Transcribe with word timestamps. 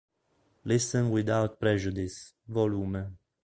Listen 0.65 1.11
Without 1.11 1.59
Prejudice 1.59 2.33
Vol. 2.47 3.07